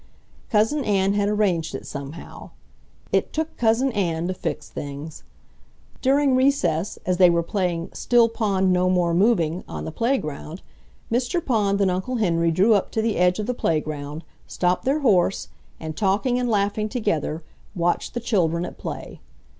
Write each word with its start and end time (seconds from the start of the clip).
Cousin 0.49 0.83
Ann 0.83 1.13
had 1.13 1.29
arranged 1.29 1.75
it 1.75 1.85
somehow. 1.85 2.49
It 3.11 3.31
took 3.31 3.55
Cousin 3.55 3.91
Ann 3.91 4.27
to 4.29 4.33
fix 4.33 4.67
things! 4.67 5.21
During 6.01 6.35
recess, 6.35 6.97
as 7.05 7.17
they 7.17 7.29
were 7.29 7.43
playing 7.43 7.89
still 7.93 8.27
pond 8.27 8.73
no 8.73 8.89
more 8.89 9.13
moving 9.13 9.63
on 9.67 9.85
the 9.85 9.91
playground, 9.91 10.63
Mr. 11.11 11.39
Pond 11.45 11.81
and 11.81 11.91
Uncle 11.91 12.15
Henry 12.15 12.49
drew 12.49 12.73
up 12.73 12.89
to 12.93 13.01
the 13.03 13.17
edge 13.17 13.37
of 13.37 13.45
the 13.45 13.53
playground, 13.53 14.23
stopped 14.47 14.85
their 14.85 15.01
horse, 15.01 15.49
and, 15.79 15.95
talking 15.95 16.39
and 16.39 16.49
laughing 16.49 16.89
together, 16.89 17.43
watched 17.75 18.15
the 18.15 18.19
children 18.19 18.65
at 18.65 18.79
play. 18.79 19.19